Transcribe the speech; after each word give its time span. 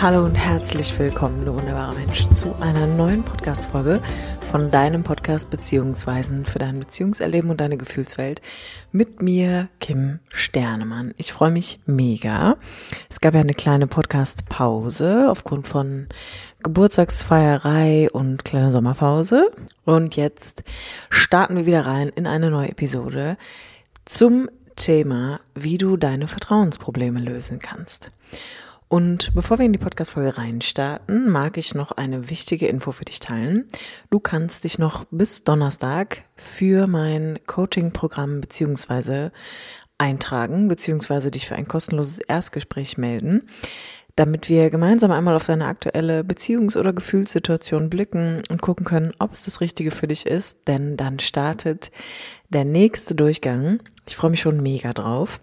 Hallo 0.00 0.24
und 0.24 0.34
herzlich 0.34 0.98
willkommen, 0.98 1.44
du 1.44 1.54
wunderbarer 1.54 1.94
Mensch, 1.94 2.28
zu 2.30 2.54
einer 2.60 2.86
neuen 2.86 3.24
Podcast-Folge 3.24 4.00
von 4.50 4.70
deinem 4.70 5.02
Podcast 5.02 5.50
Beziehungsweisen 5.50 6.44
für 6.44 6.58
dein 6.58 6.78
Beziehungserleben 6.78 7.50
und 7.50 7.60
deine 7.60 7.76
Gefühlswelt 7.76 8.42
mit 8.90 9.22
mir, 9.22 9.68
Kim 9.80 10.18
Sternemann. 10.28 11.14
Ich 11.18 11.32
freue 11.32 11.50
mich 11.50 11.80
mega. 11.86 12.56
Es 13.08 13.20
gab 13.20 13.34
ja 13.34 13.40
eine 13.40 13.54
kleine 13.54 13.86
Podcast-Pause 13.86 15.28
aufgrund 15.30 15.68
von 15.68 16.08
Geburtstagsfeierei 16.62 18.08
und 18.10 18.44
kleiner 18.44 18.72
Sommerpause. 18.72 19.52
Und 19.84 20.16
jetzt 20.16 20.64
starten 21.10 21.56
wir 21.56 21.66
wieder 21.66 21.86
rein 21.86 22.08
in 22.08 22.26
eine 22.26 22.50
neue 22.50 22.70
Episode 22.70 23.36
zum 24.04 24.48
Thema, 24.76 25.40
wie 25.54 25.78
du 25.78 25.96
deine 25.96 26.28
Vertrauensprobleme 26.28 27.20
lösen 27.20 27.58
kannst. 27.58 28.08
Und 28.92 29.34
bevor 29.34 29.58
wir 29.58 29.64
in 29.64 29.72
die 29.72 29.78
Podcast-Folge 29.78 30.36
reinstarten, 30.36 31.30
mag 31.30 31.56
ich 31.56 31.74
noch 31.74 31.92
eine 31.92 32.28
wichtige 32.28 32.66
Info 32.66 32.92
für 32.92 33.06
dich 33.06 33.20
teilen. 33.20 33.66
Du 34.10 34.20
kannst 34.20 34.64
dich 34.64 34.78
noch 34.78 35.06
bis 35.10 35.44
Donnerstag 35.44 36.24
für 36.36 36.86
mein 36.86 37.38
Coaching-Programm 37.46 38.42
beziehungsweise 38.42 39.32
eintragen, 39.96 40.68
beziehungsweise 40.68 41.30
dich 41.30 41.46
für 41.46 41.54
ein 41.54 41.66
kostenloses 41.66 42.18
Erstgespräch 42.18 42.98
melden, 42.98 43.48
damit 44.14 44.50
wir 44.50 44.68
gemeinsam 44.68 45.10
einmal 45.10 45.36
auf 45.36 45.46
deine 45.46 45.68
aktuelle 45.68 46.20
Beziehungs- 46.20 46.76
oder 46.76 46.92
Gefühlssituation 46.92 47.88
blicken 47.88 48.42
und 48.50 48.60
gucken 48.60 48.84
können, 48.84 49.14
ob 49.18 49.32
es 49.32 49.46
das 49.46 49.62
Richtige 49.62 49.90
für 49.90 50.06
dich 50.06 50.26
ist, 50.26 50.68
denn 50.68 50.98
dann 50.98 51.18
startet 51.18 51.90
der 52.50 52.66
nächste 52.66 53.14
Durchgang. 53.14 53.80
Ich 54.06 54.16
freue 54.16 54.32
mich 54.32 54.42
schon 54.42 54.62
mega 54.62 54.92
drauf. 54.92 55.40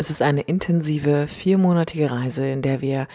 Es 0.00 0.08
ist 0.08 0.22
eine 0.22 0.40
intensive 0.40 1.28
viermonatige 1.28 2.10
Reise, 2.10 2.46
in 2.46 2.62
der 2.62 2.80
wir 2.80 3.06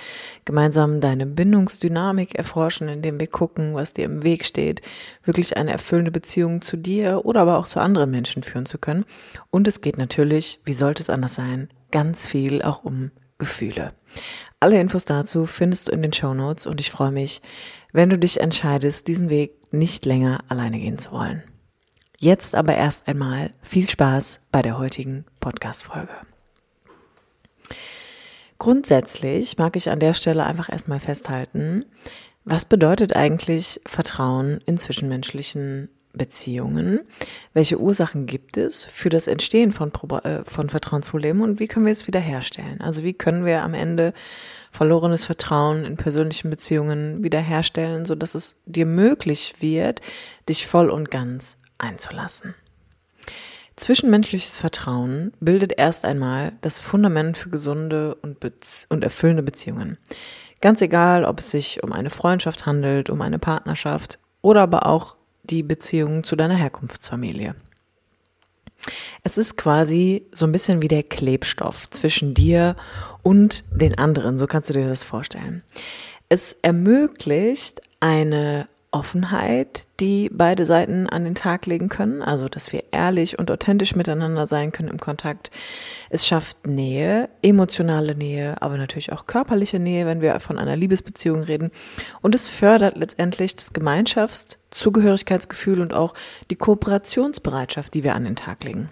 gemeinsam 0.46 1.02
deine 1.02 1.26
Bindungsdynamik 1.26 2.36
erforschen, 2.36 2.90
indem 2.90 3.20
wir 3.20 3.26
gucken, 3.26 3.74
was 3.74 3.94
dir 3.94 4.06
im 4.06 4.22
Weg 4.22 4.46
steht, 4.46 4.84
wirklich 5.24 5.58
eine 5.58 5.72
erfüllende 5.72 6.12
Beziehung 6.12 6.62
zu 6.62 6.78
dir 6.78 7.22
oder 7.26 7.42
aber 7.42 7.58
auch 7.58 7.66
zu 7.66 7.80
anderen 7.80 8.12
Menschen 8.12 8.44
führen 8.44 8.68
zu 8.68 8.78
können. 8.78 9.04
Und 9.50 9.68
es 9.68 9.82
geht 9.82 9.98
natürlich, 9.98 10.60
wie 10.64 10.74
sollte 10.74 11.02
es 11.02 11.10
anders 11.10 11.34
sein, 11.34 11.70
ganz 11.90 12.28
viel 12.28 12.62
auch 12.62 12.84
um 12.84 13.10
Gefühle. 13.40 13.94
Alle 14.60 14.80
Infos 14.80 15.06
dazu 15.06 15.48
findest 15.48 15.88
du 15.88 15.92
in 15.92 16.04
den 16.04 16.14
Show 16.14 16.36
Notes 16.36 16.68
und 16.68 16.80
ich 16.80 16.92
freue 16.92 17.12
mich, 17.12 17.42
wenn 17.94 18.12
du 18.12 18.20
dich 18.20 18.42
entscheidest, 18.42 19.08
diesen 19.08 19.32
Weg 19.32 19.54
nicht 19.74 20.06
länger 20.06 20.44
alleine 20.50 20.78
gehen 20.78 21.00
zu 21.00 21.14
wollen. 21.14 21.42
Jetzt 22.20 22.54
aber 22.54 22.76
erst 22.76 23.08
einmal 23.08 23.54
viel 23.64 23.90
Spaß 23.90 24.42
bei 24.52 24.62
der 24.62 24.78
heutigen 24.78 25.26
Podcast-Folge. 25.40 26.14
Grundsätzlich 28.66 29.60
mag 29.60 29.76
ich 29.76 29.92
an 29.92 30.00
der 30.00 30.16
Stelle 30.16 30.44
einfach 30.44 30.72
erstmal 30.72 31.00
festhalten, 31.00 31.86
was 32.46 32.66
bedeutet 32.66 33.16
eigentlich 33.16 33.80
Vertrauen 33.86 34.60
in 34.66 34.80
zwischenmenschlichen 34.80 35.90
Beziehungen? 36.14 37.02
Welche 37.54 37.80
Ursachen 37.80 38.26
gibt 38.26 38.58
es 38.58 38.86
für 38.86 39.10
das 39.10 39.28
Entstehen 39.28 39.72
von, 39.72 39.92
äh, 40.24 40.44
von 40.46 40.72
Vertrauensproblemen 40.72 41.44
und 41.44 41.60
wie 41.60 41.68
können 41.68 41.86
wir 41.86 41.94
es 41.94 42.08
wiederherstellen? 42.08 42.82
Also 42.82 43.04
wie 43.04 43.14
können 43.14 43.46
wir 43.46 43.62
am 43.62 43.76
Ende 43.76 44.16
verlorenes 44.72 45.26
Vertrauen 45.26 45.86
in 45.86 45.96
persönlichen 45.96 46.50
Beziehungen 46.50 47.24
wiederherstellen, 47.24 48.08
so 48.08 48.16
dass 48.16 48.34
es 48.34 48.56
dir 48.66 48.88
möglich 48.88 49.54
wird, 49.60 50.02
dich 50.50 50.66
voll 50.66 50.90
und 50.90 51.12
ganz 51.12 51.60
einzulassen? 51.78 52.56
Zwischenmenschliches 53.78 54.58
Vertrauen 54.58 55.34
bildet 55.40 55.74
erst 55.78 56.06
einmal 56.06 56.54
das 56.62 56.80
Fundament 56.80 57.38
für 57.38 57.50
gesunde 57.50 58.16
und, 58.16 58.38
und 58.90 59.04
erfüllende 59.04 59.44
Beziehungen. 59.44 59.98
Ganz 60.62 60.82
egal, 60.82 61.26
ob 61.26 61.40
es 61.40 61.52
sich 61.52 61.84
um 61.84 61.92
eine 61.92 62.10
Freundschaft 62.10 62.66
handelt, 62.66 63.10
um 63.10 63.22
eine 63.22 63.40
Partnerschaft 63.40 64.18
oder 64.42 64.62
aber 64.62 64.88
auch 64.88 65.18
die 65.44 65.62
Beziehung 65.62 66.24
zu 66.24 66.36
deiner 66.36 66.56
Herkunftsfamilie. 66.56 67.56
Es 69.24 69.38
ist 69.38 69.58
quasi 69.58 70.28
so 70.32 70.46
ein 70.46 70.52
bisschen 70.52 70.82
wie 70.82 70.88
der 70.88 71.04
Klebstoff 71.04 71.90
zwischen 71.90 72.34
dir 72.34 72.76
und 73.24 73.64
den 73.72 73.98
anderen, 73.98 74.38
so 74.38 74.48
kannst 74.48 74.70
du 74.70 74.74
dir 74.74 74.88
das 74.88 75.04
vorstellen. 75.04 75.64
Es 76.30 76.54
ermöglicht 76.62 77.82
eine 78.00 78.68
Offenheit, 78.96 79.88
die 80.00 80.30
beide 80.32 80.66
Seiten 80.66 81.10
an 81.10 81.26
den 81.26 81.36
Tag 81.36 81.66
legen 81.66 81.90
können, 81.90 82.22
also 82.22 82.48
dass 82.48 82.72
wir 82.72 82.86
ehrlich 82.92 83.38
und 83.38 83.52
authentisch 83.52 83.94
miteinander 83.94 84.48
sein 84.48 84.72
können 84.72 84.88
im 84.88 85.02
Kontakt. 85.02 85.52
Es 86.10 86.26
schafft 86.26 86.66
Nähe, 86.66 87.28
emotionale 87.42 88.16
Nähe, 88.16 88.62
aber 88.62 88.78
natürlich 88.78 89.12
auch 89.12 89.26
körperliche 89.26 89.80
Nähe, 89.80 90.06
wenn 90.06 90.22
wir 90.22 90.40
von 90.40 90.58
einer 90.58 90.78
Liebesbeziehung 90.78 91.42
reden. 91.44 91.72
Und 92.22 92.36
es 92.36 92.50
fördert 92.50 92.96
letztendlich 92.96 93.54
das 93.58 93.74
Gemeinschafts-, 93.74 94.58
Zugehörigkeitsgefühl 94.72 95.82
und 95.82 95.94
auch 95.94 96.14
die 96.50 96.56
Kooperationsbereitschaft, 96.56 97.94
die 97.94 98.06
wir 98.06 98.16
an 98.16 98.24
den 98.24 98.38
Tag 98.38 98.64
legen. 98.64 98.90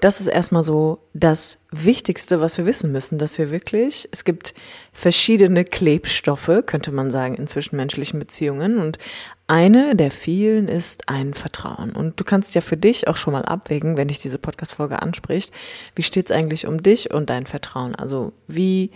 Das 0.00 0.20
ist 0.20 0.26
erstmal 0.26 0.64
so 0.64 0.98
das 1.12 1.60
Wichtigste, 1.70 2.40
was 2.40 2.58
wir 2.58 2.66
wissen 2.66 2.92
müssen, 2.92 3.18
dass 3.18 3.38
wir 3.38 3.50
wirklich, 3.50 4.08
es 4.12 4.24
gibt 4.24 4.54
verschiedene 4.92 5.64
Klebstoffe, 5.64 6.62
könnte 6.66 6.92
man 6.92 7.10
sagen, 7.10 7.34
in 7.34 7.46
zwischenmenschlichen 7.46 8.18
Beziehungen 8.18 8.78
und 8.78 8.98
eine 9.46 9.94
der 9.94 10.10
vielen 10.10 10.68
ist 10.68 11.08
ein 11.08 11.34
Vertrauen. 11.34 11.92
Und 11.92 12.18
du 12.18 12.24
kannst 12.24 12.54
ja 12.54 12.60
für 12.60 12.76
dich 12.76 13.08
auch 13.08 13.16
schon 13.16 13.34
mal 13.34 13.44
abwägen, 13.44 13.96
wenn 13.96 14.08
dich 14.08 14.20
diese 14.20 14.38
Podcast-Folge 14.38 15.02
anspricht, 15.02 15.52
wie 15.94 16.02
steht 16.02 16.30
es 16.30 16.36
eigentlich 16.36 16.66
um 16.66 16.82
dich 16.82 17.12
und 17.12 17.28
dein 17.28 17.46
Vertrauen? 17.46 17.94
Also 17.94 18.32
wie, 18.46 18.90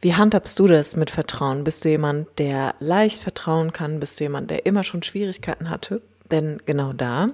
wie 0.00 0.14
handhabst 0.14 0.58
du 0.58 0.66
das 0.66 0.96
mit 0.96 1.10
Vertrauen? 1.10 1.62
Bist 1.62 1.84
du 1.84 1.88
jemand, 1.88 2.26
der 2.38 2.74
leicht 2.80 3.22
vertrauen 3.22 3.72
kann? 3.72 4.00
Bist 4.00 4.18
du 4.18 4.24
jemand, 4.24 4.50
der 4.50 4.66
immer 4.66 4.82
schon 4.82 5.02
Schwierigkeiten 5.02 5.70
hatte? 5.70 6.02
Denn 6.30 6.60
genau 6.66 6.92
da 6.92 7.30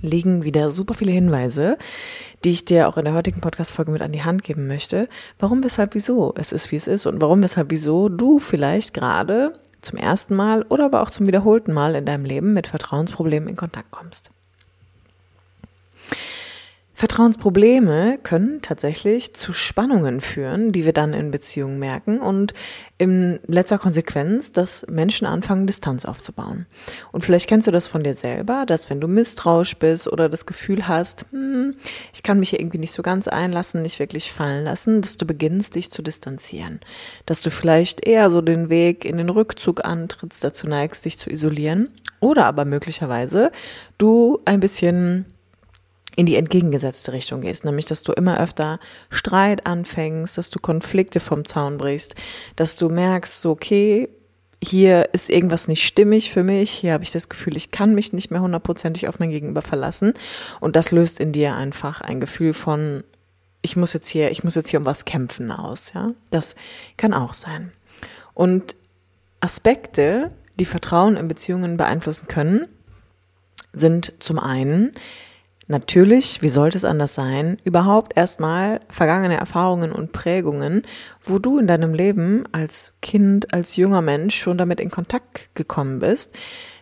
liegen 0.00 0.44
wieder 0.44 0.70
super 0.70 0.94
viele 0.94 1.12
Hinweise, 1.12 1.78
die 2.44 2.50
ich 2.50 2.64
dir 2.64 2.88
auch 2.88 2.96
in 2.96 3.04
der 3.04 3.14
heutigen 3.14 3.40
Podcast-Folge 3.40 3.90
mit 3.90 4.02
an 4.02 4.12
die 4.12 4.24
Hand 4.24 4.42
geben 4.42 4.66
möchte. 4.66 5.08
Warum, 5.38 5.64
weshalb, 5.64 5.94
wieso 5.94 6.34
es 6.36 6.52
ist, 6.52 6.72
wie 6.72 6.76
es 6.76 6.86
ist 6.86 7.06
und 7.06 7.20
warum, 7.20 7.42
weshalb, 7.42 7.70
wieso 7.70 8.08
du 8.08 8.38
vielleicht 8.38 8.94
gerade 8.94 9.58
zum 9.80 9.98
ersten 9.98 10.34
Mal 10.34 10.64
oder 10.68 10.86
aber 10.86 11.02
auch 11.02 11.10
zum 11.10 11.26
wiederholten 11.26 11.72
Mal 11.72 11.94
in 11.94 12.04
deinem 12.04 12.24
Leben 12.24 12.52
mit 12.52 12.66
Vertrauensproblemen 12.66 13.48
in 13.48 13.56
Kontakt 13.56 13.90
kommst. 13.90 14.30
Vertrauensprobleme 16.98 18.18
können 18.22 18.62
tatsächlich 18.62 19.34
zu 19.34 19.52
Spannungen 19.52 20.22
führen, 20.22 20.72
die 20.72 20.86
wir 20.86 20.94
dann 20.94 21.12
in 21.12 21.30
Beziehungen 21.30 21.78
merken 21.78 22.20
und 22.20 22.54
in 22.96 23.38
letzter 23.46 23.76
Konsequenz, 23.76 24.50
dass 24.50 24.86
Menschen 24.88 25.26
anfangen, 25.26 25.66
Distanz 25.66 26.06
aufzubauen. 26.06 26.64
Und 27.12 27.22
vielleicht 27.22 27.50
kennst 27.50 27.66
du 27.66 27.70
das 27.70 27.86
von 27.86 28.02
dir 28.02 28.14
selber, 28.14 28.64
dass 28.64 28.88
wenn 28.88 29.02
du 29.02 29.08
misstrauisch 29.08 29.76
bist 29.76 30.10
oder 30.10 30.30
das 30.30 30.46
Gefühl 30.46 30.88
hast, 30.88 31.26
hm, 31.32 31.74
ich 32.14 32.22
kann 32.22 32.38
mich 32.38 32.48
hier 32.48 32.60
irgendwie 32.60 32.78
nicht 32.78 32.92
so 32.92 33.02
ganz 33.02 33.28
einlassen, 33.28 33.82
nicht 33.82 33.98
wirklich 33.98 34.32
fallen 34.32 34.64
lassen, 34.64 35.02
dass 35.02 35.18
du 35.18 35.26
beginnst, 35.26 35.74
dich 35.74 35.90
zu 35.90 36.00
distanzieren. 36.00 36.80
Dass 37.26 37.42
du 37.42 37.50
vielleicht 37.50 38.08
eher 38.08 38.30
so 38.30 38.40
den 38.40 38.70
Weg 38.70 39.04
in 39.04 39.18
den 39.18 39.28
Rückzug 39.28 39.84
antrittst, 39.84 40.42
dazu 40.42 40.66
neigst, 40.66 41.04
dich 41.04 41.18
zu 41.18 41.28
isolieren. 41.28 41.92
Oder 42.20 42.46
aber 42.46 42.64
möglicherweise 42.64 43.52
du 43.98 44.40
ein 44.46 44.60
bisschen 44.60 45.26
in 46.16 46.26
die 46.26 46.36
entgegengesetzte 46.36 47.12
Richtung 47.12 47.42
gehst, 47.42 47.64
nämlich 47.64 47.86
dass 47.86 48.02
du 48.02 48.12
immer 48.12 48.40
öfter 48.40 48.80
Streit 49.10 49.66
anfängst, 49.66 50.36
dass 50.36 50.50
du 50.50 50.58
Konflikte 50.58 51.20
vom 51.20 51.44
Zaun 51.44 51.78
brichst, 51.78 52.14
dass 52.56 52.76
du 52.76 52.88
merkst, 52.88 53.40
so 53.40 53.50
okay, 53.50 54.08
hier 54.62 55.10
ist 55.12 55.28
irgendwas 55.28 55.68
nicht 55.68 55.84
stimmig 55.84 56.32
für 56.32 56.42
mich, 56.42 56.70
hier 56.70 56.94
habe 56.94 57.04
ich 57.04 57.10
das 57.10 57.28
Gefühl, 57.28 57.56
ich 57.56 57.70
kann 57.70 57.94
mich 57.94 58.14
nicht 58.14 58.30
mehr 58.30 58.40
hundertprozentig 58.40 59.06
auf 59.06 59.18
mein 59.18 59.30
Gegenüber 59.30 59.60
verlassen 59.60 60.14
und 60.58 60.74
das 60.74 60.90
löst 60.90 61.20
in 61.20 61.32
dir 61.32 61.54
einfach 61.54 62.00
ein 62.00 62.20
Gefühl 62.20 62.54
von 62.54 63.04
ich 63.62 63.76
muss 63.76 63.92
jetzt 63.92 64.08
hier, 64.08 64.30
ich 64.30 64.44
muss 64.44 64.54
jetzt 64.54 64.68
hier 64.68 64.78
um 64.78 64.86
was 64.86 65.04
kämpfen 65.04 65.50
aus, 65.50 65.92
ja? 65.92 66.12
Das 66.30 66.54
kann 66.96 67.12
auch 67.12 67.34
sein. 67.34 67.72
Und 68.32 68.76
Aspekte, 69.40 70.30
die 70.58 70.64
Vertrauen 70.64 71.16
in 71.16 71.26
Beziehungen 71.26 71.76
beeinflussen 71.76 72.28
können, 72.28 72.68
sind 73.72 74.14
zum 74.20 74.38
einen 74.38 74.92
Natürlich, 75.68 76.42
wie 76.42 76.48
sollte 76.48 76.78
es 76.78 76.84
anders 76.84 77.14
sein, 77.14 77.58
überhaupt 77.64 78.16
erstmal 78.16 78.80
vergangene 78.88 79.36
Erfahrungen 79.36 79.90
und 79.90 80.12
Prägungen, 80.12 80.82
wo 81.24 81.40
du 81.40 81.58
in 81.58 81.66
deinem 81.66 81.92
Leben 81.92 82.44
als 82.52 82.92
Kind, 83.02 83.52
als 83.52 83.74
junger 83.74 84.00
Mensch 84.00 84.36
schon 84.36 84.58
damit 84.58 84.78
in 84.78 84.90
Kontakt 84.90 85.50
gekommen 85.54 85.98
bist, 85.98 86.30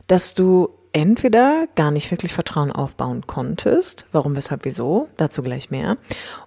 dass 0.07 0.35
du 0.35 0.69
entweder 0.95 1.67
gar 1.75 1.91
nicht 1.91 2.11
wirklich 2.13 2.33
Vertrauen 2.33 2.71
aufbauen 2.71 3.27
konntest, 3.27 4.07
warum, 4.13 4.37
weshalb, 4.37 4.65
wieso, 4.65 5.09
dazu 5.17 5.43
gleich 5.43 5.71
mehr, 5.71 5.99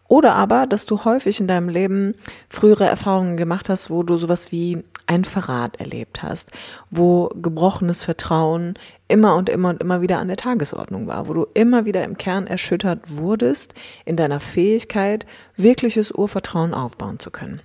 oder 0.07 0.35
aber, 0.35 0.65
dass 0.65 0.85
du 0.85 1.03
häufig 1.03 1.41
in 1.41 1.47
deinem 1.47 1.67
Leben 1.67 2.15
frühere 2.47 2.85
Erfahrungen 2.85 3.35
gemacht 3.35 3.67
hast, 3.67 3.89
wo 3.89 4.03
du 4.03 4.15
sowas 4.15 4.53
wie 4.53 4.83
ein 5.05 5.25
Verrat 5.25 5.81
erlebt 5.81 6.23
hast, 6.23 6.51
wo 6.89 7.27
gebrochenes 7.35 8.05
Vertrauen 8.05 8.75
immer 9.09 9.35
und 9.35 9.49
immer 9.49 9.69
und 9.69 9.81
immer 9.81 10.01
wieder 10.01 10.19
an 10.19 10.29
der 10.29 10.37
Tagesordnung 10.37 11.07
war, 11.07 11.27
wo 11.27 11.33
du 11.33 11.47
immer 11.53 11.83
wieder 11.83 12.05
im 12.05 12.17
Kern 12.17 12.47
erschüttert 12.47 13.01
wurdest 13.17 13.73
in 14.05 14.15
deiner 14.15 14.39
Fähigkeit, 14.39 15.25
wirkliches 15.57 16.11
Urvertrauen 16.11 16.73
aufbauen 16.73 17.19
zu 17.19 17.31
können. 17.31 17.61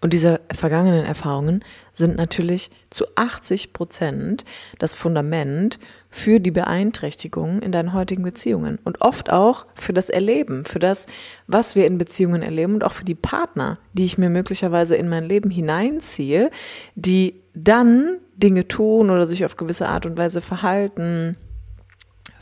Und 0.00 0.12
diese 0.12 0.40
vergangenen 0.52 1.04
Erfahrungen 1.04 1.64
sind 1.92 2.16
natürlich 2.16 2.70
zu 2.88 3.04
80 3.16 3.72
Prozent 3.72 4.44
das 4.78 4.94
Fundament 4.94 5.80
für 6.08 6.38
die 6.38 6.52
Beeinträchtigung 6.52 7.60
in 7.60 7.72
deinen 7.72 7.92
heutigen 7.92 8.22
Beziehungen 8.22 8.78
und 8.84 9.00
oft 9.00 9.30
auch 9.30 9.66
für 9.74 9.92
das 9.92 10.08
Erleben, 10.08 10.64
für 10.64 10.78
das, 10.78 11.06
was 11.48 11.74
wir 11.74 11.86
in 11.86 11.98
Beziehungen 11.98 12.42
erleben 12.42 12.74
und 12.74 12.84
auch 12.84 12.92
für 12.92 13.04
die 13.04 13.16
Partner, 13.16 13.78
die 13.92 14.04
ich 14.04 14.18
mir 14.18 14.30
möglicherweise 14.30 14.94
in 14.94 15.08
mein 15.08 15.24
Leben 15.24 15.50
hineinziehe, 15.50 16.50
die 16.94 17.34
dann 17.54 18.18
Dinge 18.36 18.68
tun 18.68 19.10
oder 19.10 19.26
sich 19.26 19.44
auf 19.44 19.56
gewisse 19.56 19.88
Art 19.88 20.06
und 20.06 20.16
Weise 20.16 20.40
verhalten, 20.40 21.36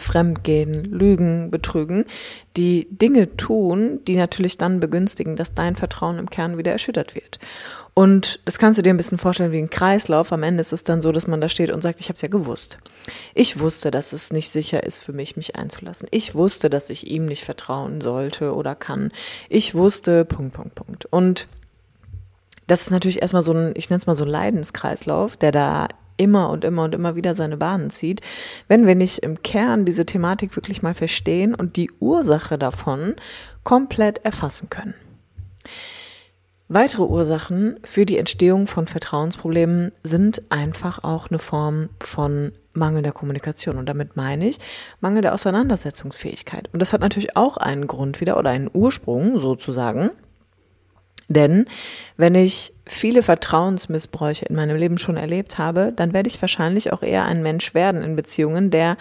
Fremdgehen, 0.07 0.85
Lügen, 0.85 1.51
Betrügen, 1.51 2.05
die 2.57 2.87
Dinge 2.91 3.37
tun, 3.37 4.01
die 4.07 4.17
natürlich 4.17 4.57
dann 4.57 4.81
begünstigen, 4.81 5.37
dass 5.37 5.53
dein 5.53 5.77
Vertrauen 5.77 6.19
im 6.19 6.31
Kern 6.31 6.57
wieder 6.57 6.73
erschüttert 6.73 7.15
wird. 7.15 7.39
Und 7.93 8.41
das 8.45 8.59
kannst 8.59 8.79
du 8.79 8.83
dir 8.83 8.91
ein 8.91 8.97
bisschen 8.99 9.19
vorstellen 9.19 9.53
wie 9.53 9.59
ein 9.59 9.71
Kreislauf. 9.71 10.33
Am 10.33 10.43
Ende 10.43 10.61
ist 10.61 10.73
es 10.73 10.85
dann 10.85 11.01
so, 11.01 11.13
dass 11.13 11.27
man 11.27 11.41
da 11.41 11.49
steht 11.49 11.71
und 11.71 11.83
sagt, 11.83 11.99
ich 11.99 12.09
habe 12.09 12.17
es 12.17 12.23
ja 12.23 12.29
gewusst. 12.29 12.79
Ich 13.35 13.59
wusste, 13.59 13.91
dass 13.91 14.13
es 14.13 14.33
nicht 14.33 14.51
sicher 14.51 14.85
ist 14.85 15.03
für 15.03 15.13
mich, 15.13 15.37
mich 15.37 15.57
einzulassen. 15.57 16.07
Ich 16.11 16.35
wusste, 16.35 16.71
dass 16.71 16.91
ich 16.91 17.11
ihm 17.11 17.25
nicht 17.25 17.45
vertrauen 17.45 18.01
sollte 18.01 18.55
oder 18.55 18.75
kann. 18.75 19.13
Ich 19.49 19.75
wusste, 19.75 20.25
Punkt, 20.25 20.55
Punkt, 20.55 20.75
Punkt. 20.75 21.07
Und 21.07 21.49
das 22.67 22.83
ist 22.83 22.91
natürlich 22.91 23.23
erstmal 23.23 23.43
so 23.43 23.53
ein, 23.53 23.73
ich 23.77 23.91
nenne 23.91 23.99
es 23.99 24.07
mal 24.07 24.15
so 24.15 24.25
ein 24.25 24.31
Leidenskreislauf, 24.31 25.37
der 25.37 25.53
da 25.53 25.89
immer 26.17 26.51
und 26.51 26.65
immer 26.65 26.85
und 26.85 26.95
immer 26.95 27.17
wieder 27.17 27.35
seine 27.35 27.57
Bahnen 27.57 27.91
zieht, 27.91 28.21
wenn 28.69 28.87
wir 28.87 28.95
nicht 28.95 29.21
im 29.21 29.43
Kern 29.43 29.85
diese 29.85 30.07
Thematik 30.07 30.57
wirklich 30.57 30.83
mal 30.83 30.95
verstehen 30.95 31.55
und 31.55 31.77
die 31.77 31.91
Ursache 32.01 32.59
davon 32.59 33.15
komplett 33.65 34.25
erfassen 34.25 34.71
können. 34.71 34.95
Weitere 36.69 37.03
Ursachen 37.03 37.79
für 37.85 38.07
die 38.07 38.19
Entstehung 38.19 38.67
von 38.67 38.89
Vertrauensproblemen 38.89 39.93
sind 40.03 40.51
einfach 40.51 41.05
auch 41.05 41.29
eine 41.31 41.39
Form 41.39 41.91
von 42.01 42.53
mangelnder 42.73 43.13
Kommunikation. 43.13 43.79
Und 43.79 43.89
damit 43.89 44.17
meine 44.17 44.49
ich 44.49 44.59
mangelnde 45.01 45.33
Auseinandersetzungsfähigkeit. 45.33 46.69
Und 46.73 46.83
das 46.83 46.93
hat 46.93 47.01
natürlich 47.01 47.37
auch 47.37 47.57
einen 47.57 47.87
Grund 47.87 48.21
wieder 48.21 48.37
oder 48.37 48.51
einen 48.51 48.69
Ursprung 48.73 49.39
sozusagen 49.39 50.11
denn 51.29 51.67
wenn 52.17 52.35
ich 52.35 52.73
viele 52.87 53.23
Vertrauensmissbräuche 53.23 54.47
in 54.47 54.57
meinem 54.57 54.77
Leben 54.77 54.99
schon 54.99 55.17
erlebt 55.17 55.59
habe, 55.59 55.93
dann 55.95 56.13
werde 56.13 56.29
ich 56.29 56.41
wahrscheinlich 56.41 56.93
auch 56.93 57.03
eher 57.03 57.25
ein 57.25 57.43
Mensch 57.43 57.75
werden 57.75 58.03
in 58.03 58.17
Beziehungen, 58.17 58.71
der 58.71 58.97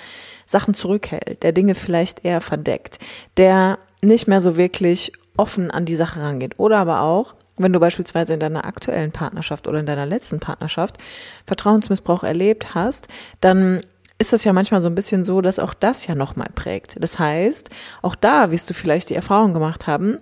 Sachen 0.45 0.73
zurückhält, 0.73 1.43
der 1.43 1.51
Dinge 1.51 1.75
vielleicht 1.75 2.25
eher 2.25 2.41
verdeckt, 2.41 2.99
der 3.37 3.77
nicht 4.01 4.27
mehr 4.27 4.41
so 4.41 4.57
wirklich 4.57 5.11
offen 5.37 5.71
an 5.71 5.85
die 5.85 5.95
Sache 5.95 6.19
rangeht. 6.19 6.59
Oder 6.59 6.77
aber 6.79 7.01
auch, 7.01 7.35
wenn 7.57 7.73
du 7.73 7.79
beispielsweise 7.79 8.33
in 8.33 8.39
deiner 8.39 8.65
aktuellen 8.65 9.11
Partnerschaft 9.11 9.67
oder 9.67 9.79
in 9.79 9.85
deiner 9.85 10.05
letzten 10.05 10.39
Partnerschaft 10.39 10.97
Vertrauensmissbrauch 11.45 12.23
erlebt 12.23 12.73
hast, 12.73 13.07
dann 13.41 13.81
ist 14.17 14.33
das 14.33 14.43
ja 14.43 14.53
manchmal 14.53 14.81
so 14.81 14.87
ein 14.87 14.95
bisschen 14.95 15.25
so, 15.25 15.41
dass 15.41 15.59
auch 15.59 15.73
das 15.73 16.07
ja 16.07 16.15
nochmal 16.15 16.49
prägt. 16.55 16.95
Das 17.01 17.19
heißt, 17.19 17.69
auch 18.01 18.15
da 18.15 18.51
wirst 18.51 18.69
du 18.69 18.73
vielleicht 18.73 19.09
die 19.09 19.15
Erfahrung 19.15 19.53
gemacht 19.53 19.87
haben, 19.87 20.19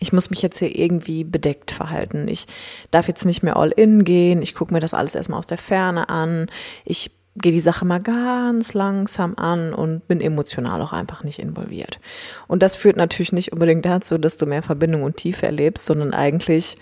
ich 0.00 0.12
muss 0.12 0.30
mich 0.30 0.42
jetzt 0.42 0.58
hier 0.58 0.76
irgendwie 0.76 1.24
bedeckt 1.24 1.70
verhalten. 1.70 2.26
Ich 2.26 2.46
darf 2.90 3.06
jetzt 3.06 3.26
nicht 3.26 3.42
mehr 3.42 3.56
all 3.56 3.70
in 3.70 4.02
gehen. 4.04 4.40
Ich 4.42 4.54
gucke 4.54 4.72
mir 4.72 4.80
das 4.80 4.94
alles 4.94 5.14
erstmal 5.14 5.38
aus 5.38 5.46
der 5.46 5.58
Ferne 5.58 6.08
an. 6.08 6.46
Ich 6.86 7.10
gehe 7.36 7.52
die 7.52 7.60
Sache 7.60 7.84
mal 7.84 8.00
ganz 8.00 8.72
langsam 8.72 9.34
an 9.36 9.72
und 9.74 10.08
bin 10.08 10.20
emotional 10.20 10.80
auch 10.80 10.92
einfach 10.92 11.22
nicht 11.22 11.38
involviert. 11.38 12.00
Und 12.48 12.62
das 12.62 12.76
führt 12.76 12.96
natürlich 12.96 13.32
nicht 13.32 13.52
unbedingt 13.52 13.84
dazu, 13.84 14.18
dass 14.18 14.38
du 14.38 14.46
mehr 14.46 14.62
Verbindung 14.62 15.02
und 15.02 15.18
Tiefe 15.18 15.46
erlebst, 15.46 15.84
sondern 15.84 16.14
eigentlich, 16.14 16.76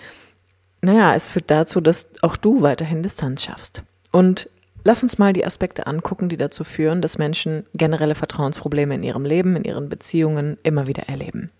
naja, 0.81 1.15
es 1.15 1.29
führt 1.29 1.51
dazu, 1.51 1.81
dass 1.81 2.07
auch 2.23 2.37
du 2.37 2.63
weiterhin 2.63 3.03
Distanz 3.03 3.43
schaffst. 3.43 3.83
Und 4.13 4.49
lass 4.85 5.03
uns 5.03 5.19
mal 5.19 5.33
die 5.33 5.45
Aspekte 5.45 5.89
angucken, 5.89 6.29
die 6.29 6.39
dazu 6.39 6.63
führen, 6.63 7.03
dass 7.03 7.19
Menschen 7.19 7.67
generelle 7.75 8.15
Vertrauensprobleme 8.15 8.95
in 8.95 9.03
ihrem 9.03 9.25
Leben, 9.25 9.57
in 9.57 9.65
ihren 9.65 9.89
Beziehungen 9.89 10.57
immer 10.63 10.87
wieder 10.87 11.09
erleben. 11.09 11.51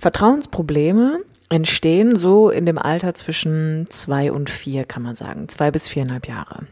Vertrauensprobleme 0.00 1.20
entstehen 1.50 2.16
so 2.16 2.48
in 2.48 2.64
dem 2.64 2.78
Alter 2.78 3.14
zwischen 3.14 3.86
zwei 3.90 4.32
und 4.32 4.48
vier, 4.48 4.84
kann 4.84 5.02
man 5.02 5.14
sagen, 5.14 5.48
zwei 5.48 5.70
bis 5.70 5.88
viereinhalb 5.88 6.26
Jahre. 6.26 6.66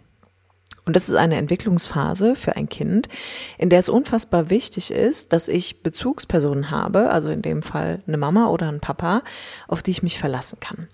Und 0.87 0.97
das 0.97 1.11
ist 1.11 1.17
eine 1.17 1.37
Entwicklungsphase 1.37 2.35
für 2.35 2.57
ein 2.57 2.71
Kind, 2.71 3.11
in 3.59 3.69
der 3.69 3.81
es 3.81 3.91
unfassbar 3.91 4.49
wichtig 4.49 4.91
ist, 4.91 5.35
dass 5.35 5.47
ich 5.47 5.83
Bezugspersonen 5.83 6.71
habe, 6.71 7.11
also 7.11 7.31
in 7.31 7.43
dem 7.43 7.61
Fall 7.61 8.03
eine 8.07 8.17
Mama 8.17 8.47
oder 8.49 8.71
ein 8.71 8.81
Papa, 8.81 9.23
auf 9.67 9.83
die 9.83 9.91
ich 9.91 10.03
mich 10.03 10.19
verlassen 10.19 10.59
kann, 10.61 10.89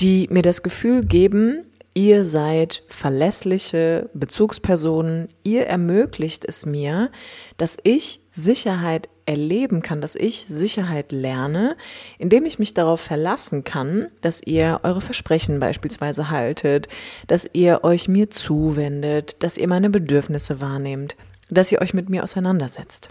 die 0.00 0.28
mir 0.30 0.42
das 0.42 0.62
Gefühl 0.62 1.06
geben, 1.06 1.64
ihr 1.94 2.24
seid 2.24 2.82
verlässliche 2.88 4.10
Bezugspersonen, 4.14 5.28
ihr 5.44 5.66
ermöglicht 5.66 6.44
es 6.44 6.66
mir, 6.66 7.10
dass 7.56 7.76
ich 7.84 8.20
Sicherheit 8.30 9.08
erleben 9.26 9.80
kann, 9.80 10.00
dass 10.00 10.16
ich 10.16 10.44
Sicherheit 10.46 11.12
lerne, 11.12 11.76
indem 12.18 12.44
ich 12.44 12.58
mich 12.58 12.74
darauf 12.74 13.00
verlassen 13.00 13.64
kann, 13.64 14.08
dass 14.20 14.42
ihr 14.44 14.80
eure 14.82 15.00
Versprechen 15.00 15.60
beispielsweise 15.60 16.30
haltet, 16.30 16.88
dass 17.26 17.48
ihr 17.52 17.84
euch 17.84 18.08
mir 18.08 18.28
zuwendet, 18.28 19.36
dass 19.42 19.56
ihr 19.56 19.68
meine 19.68 19.88
Bedürfnisse 19.88 20.60
wahrnehmt, 20.60 21.16
dass 21.48 21.72
ihr 21.72 21.80
euch 21.80 21.94
mit 21.94 22.10
mir 22.10 22.24
auseinandersetzt. 22.24 23.08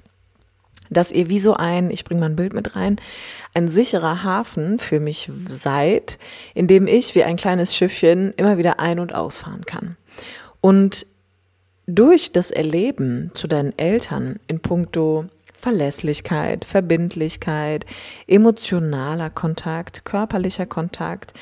Dass 0.94 1.12
ihr 1.12 1.30
wie 1.30 1.40
so 1.40 1.56
ein, 1.56 1.92
ich 1.92 2.04
bringe 2.04 2.22
mal 2.22 2.30
ein 2.30 2.36
Bild 2.36 2.54
mit 2.54 2.76
rein, 2.76 2.98
ein 3.54 3.68
sicherer 3.68 4.24
Hafen 4.24 4.80
für 4.80 5.00
mich 5.00 5.32
seid, 5.48 6.20
in 6.54 6.68
dem 6.68 6.88
ich 6.88 7.16
wie 7.16 7.24
ein 7.24 7.36
kleines 7.36 7.76
Schiffchen 7.76 8.34
immer 8.38 8.58
wieder 8.58 8.80
ein- 8.80 9.00
und 9.00 9.14
ausfahren 9.14 9.66
kann. 9.66 9.98
Und 10.62 11.06
durch 11.86 12.32
das 12.32 12.52
Erleben 12.52 13.32
zu 13.34 13.48
deinen 13.48 13.78
Eltern 13.78 14.40
in 14.48 14.60
puncto 14.62 15.26
Verlässlichkeit, 15.64 16.66
Verbindlichkeit, 16.66 17.86
emotionaler 18.28 19.30
Kontakt, 19.30 20.04
körperlicher 20.04 20.66
Kontakt, 20.66 21.34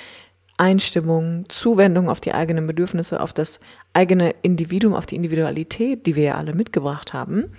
Einstimmung, 0.61 1.45
Zuwendung 1.49 2.07
auf 2.07 2.19
die 2.21 2.33
eigenen 2.35 2.67
Bedürfnisse, 2.67 3.19
auf 3.19 3.33
das 3.33 3.59
eigene 3.93 4.35
Individuum, 4.43 4.93
auf 4.93 5.07
die 5.07 5.15
Individualität, 5.15 6.05
die 6.05 6.15
wir 6.15 6.23
ja 6.23 6.35
alle 6.35 6.53
mitgebracht 6.53 7.13
haben, 7.13 7.51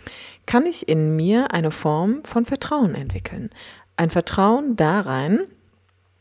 kann 0.46 0.66
ich 0.66 0.88
in 0.88 1.16
mir 1.16 1.52
eine 1.52 1.72
Form 1.72 2.22
von 2.22 2.44
Vertrauen 2.44 2.94
entwickeln. 2.94 3.50
Ein 3.96 4.10
Vertrauen 4.10 4.76
da 4.76 5.00
rein, 5.00 5.40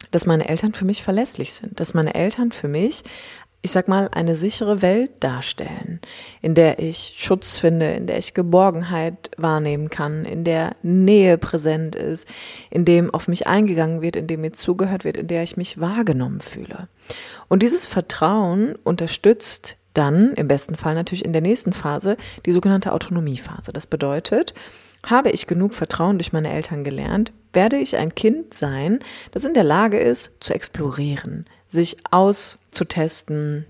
dass 0.09 0.25
meine 0.25 0.49
Eltern 0.49 0.73
für 0.73 0.85
mich 0.85 1.03
verlässlich 1.03 1.53
sind, 1.53 1.79
dass 1.79 1.93
meine 1.93 2.15
Eltern 2.15 2.51
für 2.51 2.67
mich 2.67 3.03
ich 3.63 3.72
sag 3.72 3.88
mal, 3.88 4.10
eine 4.12 4.36
sichere 4.36 4.82
Welt 4.82 5.12
darstellen, 5.20 6.00
in 6.41 6.56
der 6.56 6.80
ich 6.80 7.13
Schutz 7.15 7.58
finde, 7.58 7.91
in 7.91 8.08
der 8.08 8.18
ich 8.18 8.34
Geborgenheit 8.34 9.30
wahrnehmen 9.38 9.89
kann, 9.89 10.25
in 10.25 10.44
der 10.44 10.75
Nähe 10.82 11.38
präsent 11.38 11.96
ist, 11.96 12.27
in 12.72 12.86
dem 12.86 13.13
auf 13.13 13.27
mich 13.27 13.46
eingegangen 13.46 14.01
wird, 14.01 14.15
in 14.15 14.25
dem 14.25 14.41
mir 14.41 14.53
zugehört 14.53 15.03
wird, 15.03 15.18
in 15.18 15.27
der 15.27 15.44
ich 15.44 15.58
mich 15.58 15.80
wahrgenommen 15.80 16.39
fühle. 16.39 16.88
Und 17.50 17.62
dieses 17.62 17.86
Vertrauen 17.86 18.75
unterstützt 18.84 19.77
dann 19.94 20.34
im 20.34 20.48
besten 20.48 20.75
Fall 20.75 20.96
natürlich 20.96 21.25
in 21.25 21.34
der 21.34 21.41
nächsten 21.41 21.74
Phase 21.74 22.18
die 22.46 22.51
sogenannte 22.51 22.94
Autonomiephase. 22.94 23.74
Das 23.74 23.86
bedeutet, 23.86 24.56
habe 25.03 25.30
ich 25.30 25.48
genug 25.48 25.75
Vertrauen 25.75 26.18
durch 26.18 26.34
meine 26.34 26.51
Eltern 26.51 26.84
gelernt, 26.84 27.32
werde 27.53 27.77
ich 27.77 27.98
ein 27.98 28.15
Kind 28.15 28.53
sein, 28.53 29.00
das 29.31 29.46
in 29.46 29.53
der 29.53 29.63
Lage 29.63 30.00
ist, 30.00 30.43
zu 30.43 30.53
explorieren, 30.53 31.46
sich 31.67 31.98
auszutesten, 32.10 33.65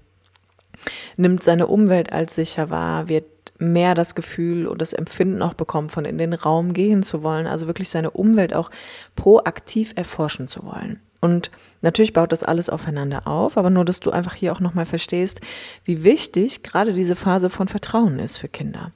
nimmt 1.17 1.43
seine 1.43 1.67
Umwelt 1.67 2.11
als 2.11 2.35
sicher 2.35 2.69
wahr, 2.69 3.09
wird 3.09 3.25
mehr 3.57 3.93
das 3.93 4.15
Gefühl 4.15 4.67
und 4.67 4.81
das 4.81 4.93
Empfinden 4.93 5.41
auch 5.41 5.53
bekommen, 5.53 5.89
von 5.89 6.05
in 6.05 6.17
den 6.17 6.33
Raum 6.33 6.73
gehen 6.73 7.03
zu 7.03 7.21
wollen, 7.23 7.47
also 7.47 7.67
wirklich 7.67 7.89
seine 7.89 8.11
Umwelt 8.11 8.53
auch 8.53 8.71
proaktiv 9.15 9.93
erforschen 9.95 10.47
zu 10.47 10.65
wollen. 10.65 10.99
Und 11.21 11.51
natürlich 11.81 12.13
baut 12.13 12.31
das 12.31 12.43
alles 12.43 12.69
aufeinander 12.69 13.27
auf, 13.27 13.55
aber 13.55 13.69
nur, 13.69 13.85
dass 13.85 13.99
du 13.99 14.09
einfach 14.09 14.33
hier 14.33 14.51
auch 14.51 14.59
nochmal 14.59 14.87
verstehst, 14.87 15.39
wie 15.85 16.03
wichtig 16.03 16.63
gerade 16.63 16.93
diese 16.93 17.15
Phase 17.15 17.51
von 17.51 17.67
Vertrauen 17.67 18.17
ist 18.17 18.37
für 18.37 18.47
Kinder. 18.47 18.91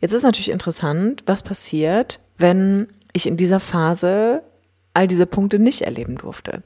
Jetzt 0.00 0.12
ist 0.12 0.22
natürlich 0.22 0.50
interessant, 0.50 1.22
was 1.26 1.42
passiert, 1.42 2.20
wenn 2.36 2.88
ich 3.12 3.26
in 3.26 3.36
dieser 3.36 3.60
Phase 3.60 4.42
all 4.92 5.06
diese 5.06 5.26
Punkte 5.26 5.58
nicht 5.58 5.82
erleben 5.82 6.16
durfte 6.16 6.62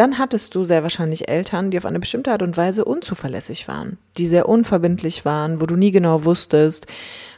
dann 0.00 0.18
hattest 0.18 0.54
du 0.54 0.64
sehr 0.64 0.82
wahrscheinlich 0.82 1.28
Eltern, 1.28 1.70
die 1.70 1.76
auf 1.76 1.84
eine 1.84 2.00
bestimmte 2.00 2.32
Art 2.32 2.42
und 2.42 2.56
Weise 2.56 2.86
unzuverlässig 2.86 3.68
waren, 3.68 3.98
die 4.16 4.26
sehr 4.26 4.48
unverbindlich 4.48 5.26
waren, 5.26 5.60
wo 5.60 5.66
du 5.66 5.76
nie 5.76 5.90
genau 5.90 6.24
wusstest, 6.24 6.86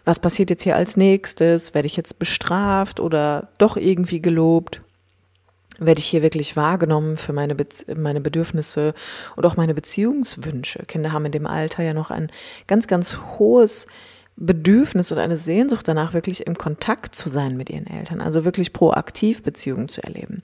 was 0.04 0.20
passiert 0.20 0.48
jetzt 0.48 0.62
hier 0.62 0.76
als 0.76 0.96
nächstes, 0.96 1.74
werde 1.74 1.86
ich 1.86 1.96
jetzt 1.96 2.20
bestraft 2.20 3.00
oder 3.00 3.48
doch 3.58 3.76
irgendwie 3.76 4.20
gelobt, 4.20 4.80
werde 5.78 5.98
ich 5.98 6.06
hier 6.06 6.22
wirklich 6.22 6.54
wahrgenommen 6.54 7.16
für 7.16 7.32
meine, 7.32 7.56
Be 7.56 7.66
meine 7.96 8.20
Bedürfnisse 8.20 8.94
und 9.34 9.44
auch 9.44 9.56
meine 9.56 9.74
Beziehungswünsche. 9.74 10.84
Kinder 10.86 11.10
haben 11.10 11.26
in 11.26 11.32
dem 11.32 11.48
Alter 11.48 11.82
ja 11.82 11.94
noch 11.94 12.12
ein 12.12 12.30
ganz, 12.68 12.86
ganz 12.86 13.18
hohes 13.38 13.88
Bedürfnis 14.36 15.12
oder 15.12 15.22
eine 15.22 15.36
Sehnsucht 15.36 15.86
danach, 15.86 16.14
wirklich 16.14 16.46
im 16.46 16.56
Kontakt 16.56 17.14
zu 17.14 17.28
sein 17.28 17.56
mit 17.56 17.70
ihren 17.70 17.86
Eltern, 17.86 18.20
also 18.20 18.44
wirklich 18.44 18.72
proaktiv 18.72 19.42
Beziehungen 19.42 19.88
zu 19.88 20.02
erleben. 20.02 20.42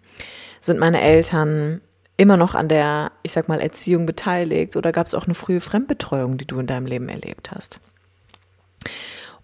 Sind 0.61 0.79
meine 0.79 1.01
Eltern 1.01 1.81
immer 2.17 2.37
noch 2.37 2.55
an 2.55 2.69
der, 2.69 3.13
ich 3.23 3.33
sag 3.33 3.49
mal, 3.49 3.61
Erziehung 3.61 4.05
beteiligt 4.05 4.77
oder 4.77 4.93
gab 4.93 5.07
es 5.07 5.15
auch 5.15 5.25
eine 5.25 5.35
frühe 5.35 5.61
Fremdbetreuung, 5.61 6.37
die 6.37 6.47
du 6.47 6.59
in 6.59 6.67
deinem 6.67 6.87
Leben 6.87 7.09
erlebt 7.09 7.51
hast? 7.53 7.81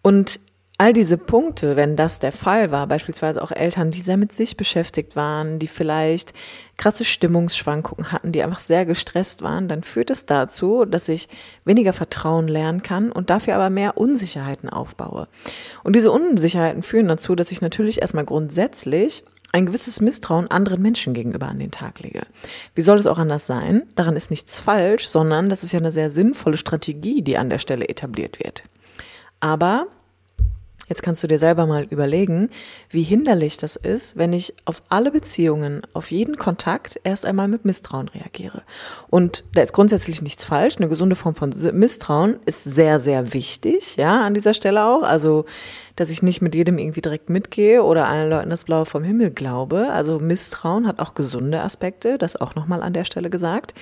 Und 0.03 0.41
all 0.77 0.93
diese 0.93 1.17
Punkte, 1.17 1.77
wenn 1.77 1.95
das 1.95 2.19
der 2.19 2.33
Fall 2.33 2.71
war, 2.71 2.87
beispielsweise 2.89 3.43
auch 3.43 3.53
Eltern, 3.53 3.93
die 3.93 4.01
sehr 4.01 4.17
mit 4.17 4.35
sich 4.35 4.57
beschäftigt 4.57 5.15
waren, 5.15 5.59
die 5.61 5.69
vielleicht 5.69 6.33
krasse 6.77 7.05
Stimmungsschwankungen 7.05 8.11
hatten, 8.11 8.33
die 8.33 8.43
einfach 8.43 8.59
sehr 8.59 8.85
gestresst 8.85 9.43
waren, 9.43 9.69
dann 9.69 9.85
führt 9.85 10.11
es 10.11 10.27
dazu, 10.27 10.85
dass 10.85 11.09
ich 11.09 11.29
weniger 11.65 11.93
Vertrauen 11.93 12.49
lernen 12.49 12.83
kann 12.83 13.13
und 13.13 13.31
dafür 13.31 13.55
aber 13.55 13.71
mehr 13.71 13.97
Unsicherheiten 13.97 14.69
aufbaue. 14.69 15.29
Und 15.85 15.95
diese 15.95 16.11
Unsicherheiten 16.11 16.83
führen 16.83 17.09
dazu, 17.09 17.37
dass 17.37 17.53
ich 17.53 17.61
natürlich 17.61 18.03
erstmal 18.03 18.25
grundsätzlich 18.25 19.25
ein 19.53 19.67
gewisses 19.67 20.01
Misstrauen 20.01 20.51
anderen 20.51 20.83
Menschen 20.83 21.15
gegenüber 21.15 21.47
an 21.47 21.61
den 21.61 21.71
Tag 21.71 22.01
lege. 22.01 22.23
Wie 22.75 22.83
soll 22.83 22.99
es 22.99 23.07
auch 23.07 23.19
anders 23.19 23.47
sein? 23.47 23.85
Daran 23.95 24.17
ist 24.17 24.33
nichts 24.33 24.59
falsch, 24.59 25.07
sondern 25.07 25.49
das 25.49 25.63
ist 25.63 25.71
ja 25.71 25.79
eine 25.79 25.93
sehr 25.93 26.11
sinnvolle 26.11 26.57
Strategie, 26.57 27.23
die 27.23 27.39
an 27.39 27.51
der 27.51 27.59
Stelle 27.59 27.89
etabliert 27.89 28.41
wird. 28.43 28.65
Aber 29.39 29.87
Jetzt 30.89 31.03
kannst 31.03 31.23
du 31.23 31.27
dir 31.27 31.39
selber 31.39 31.67
mal 31.67 31.85
überlegen, 31.85 32.51
wie 32.91 33.03
hinderlich 33.03 33.57
das 33.57 33.77
ist, 33.77 34.17
wenn 34.17 34.33
ich 34.33 34.55
auf 34.65 34.83
alle 34.89 35.11
Beziehungen, 35.11 35.83
auf 35.95 36.11
jeden 36.11 36.37
Kontakt 36.37 37.01
erst 37.05 37.25
einmal 37.25 37.49
mit 37.49 37.65
Misstrauen 37.65 38.09
reagiere. 38.09 38.63
Und 39.09 39.45
da 39.55 39.63
ist 39.63 39.73
grundsätzlich 39.73 40.21
nichts 40.21 40.45
falsch. 40.45 40.77
Eine 40.77 40.89
gesunde 40.89 41.17
Form 41.17 41.35
von 41.35 41.55
Misstrauen 41.73 42.37
ist 42.45 42.65
sehr, 42.65 43.01
sehr 43.01 43.33
wichtig, 43.33 43.97
ja, 43.97 44.23
an 44.23 44.35
dieser 44.35 44.55
Stelle 44.55 44.85
auch. 44.85 45.03
Also, 45.03 45.47
dass 45.97 46.11
ich 46.11 46.23
nicht 46.23 46.43
mit 46.43 46.55
jedem 46.55 46.79
irgendwie 46.79 47.01
direkt 47.01 47.31
mitgehe 47.31 47.83
oder 47.83 48.09
allen 48.09 48.31
Leuten 48.31 48.51
das 48.51 48.65
Blaue 48.65 48.87
vom 48.87 49.05
Himmel 49.05 49.31
glaube. 49.31 49.91
Also 49.91 50.19
Misstrauen 50.19 50.87
hat 50.87 50.99
auch 50.99 51.15
gesunde 51.15 51.61
Aspekte, 51.61 52.19
das 52.19 52.37
auch 52.37 52.55
nochmal 52.55 52.83
an 52.83 52.93
der 52.93 53.05
Stelle 53.05 53.31
gesagt. 53.31 53.75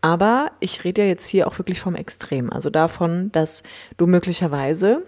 Aber 0.00 0.50
ich 0.60 0.84
rede 0.84 1.02
ja 1.02 1.08
jetzt 1.08 1.26
hier 1.26 1.46
auch 1.46 1.58
wirklich 1.58 1.80
vom 1.80 1.94
Extrem, 1.94 2.52
also 2.52 2.70
davon, 2.70 3.32
dass 3.32 3.62
du 3.96 4.06
möglicherweise 4.06 5.02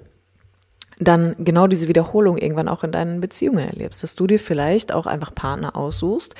dann 0.98 1.36
genau 1.38 1.66
diese 1.66 1.88
Wiederholung 1.88 2.38
irgendwann 2.38 2.68
auch 2.68 2.84
in 2.84 2.92
deinen 2.92 3.20
Beziehungen 3.20 3.68
erlebst, 3.68 4.02
dass 4.02 4.14
du 4.14 4.26
dir 4.26 4.38
vielleicht 4.38 4.92
auch 4.92 5.06
einfach 5.06 5.34
Partner 5.34 5.76
aussuchst, 5.76 6.34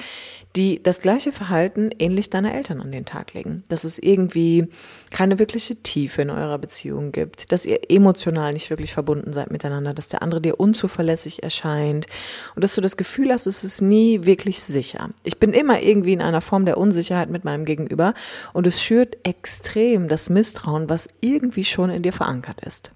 die 0.57 0.83
das 0.83 1.01
gleiche 1.01 1.31
Verhalten 1.31 1.91
ähnlich 1.99 2.31
deiner 2.31 2.55
Eltern 2.55 2.81
an 2.81 2.91
den 2.91 3.05
Tag 3.05 3.35
legen, 3.35 3.63
dass 3.69 3.85
es 3.85 3.99
irgendwie 3.99 4.67
keine 5.11 5.39
wirkliche 5.39 5.77
Tiefe 5.77 6.23
in 6.23 6.31
eurer 6.31 6.59
Beziehung 6.59 7.13
gibt, 7.13 7.53
dass 7.53 7.67
ihr 7.67 7.91
emotional 7.91 8.55
nicht 8.55 8.71
wirklich 8.71 8.93
verbunden 8.93 9.33
seid 9.33 9.51
miteinander, 9.51 9.95
dass 9.95 10.09
der 10.09 10.23
andere 10.23 10.41
dir 10.41 10.59
unzuverlässig 10.59 11.43
erscheint. 11.43 12.07
Und 12.55 12.65
dass 12.65 12.75
du 12.75 12.81
das 12.81 12.97
Gefühl 12.97 13.31
hast, 13.31 13.47
es 13.47 13.63
ist 13.63 13.83
nie 13.83 14.25
wirklich 14.25 14.61
sicher. 14.61 15.11
Ich 15.23 15.39
bin 15.39 15.53
immer 15.53 15.83
irgendwie 15.83 16.15
in 16.15 16.23
einer 16.23 16.41
Form 16.41 16.65
der 16.65 16.79
Unsicherheit 16.79 17.31
mit 17.31 17.45
meinem 17.45 17.65
Gegenüber. 17.65 18.15
Und 18.53 18.67
es 18.67 18.83
schürt 18.83 19.19
extrem 19.25 20.09
das 20.09 20.31
Misstrauen, 20.31 20.89
was 20.89 21.09
irgendwie 21.21 21.65
schon 21.65 21.91
in 21.91 22.03
dir 22.03 22.13
verankert 22.13 22.61
ist 22.65 22.93